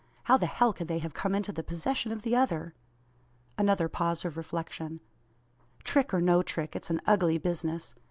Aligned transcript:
How 0.23 0.35
the 0.35 0.47
hell 0.47 0.73
could 0.73 0.87
they 0.87 0.97
have 0.97 1.13
come 1.13 1.35
into 1.35 1.51
the 1.51 1.61
possession 1.61 2.11
of 2.11 2.23
the 2.23 2.35
other?" 2.35 2.73
Another 3.55 3.87
pause 3.87 4.25
of 4.25 4.35
reflection. 4.35 4.99
"Trick, 5.83 6.11
or 6.11 6.19
no 6.21 6.41
trick, 6.41 6.75
it's 6.75 6.89
an 6.89 7.01
ugly 7.05 7.37
business. 7.37 7.93